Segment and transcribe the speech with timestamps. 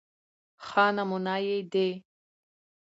[0.65, 1.75] ښه نمونه يې د